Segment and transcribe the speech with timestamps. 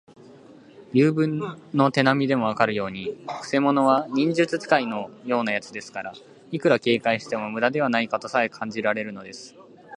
[0.93, 6.13] ゆうべの手なみでもわかるように、くせ者は忍術使いのようなやつですから、
[6.51, 9.53] いくら警戒してもむだではないかとさえ感じられるのです。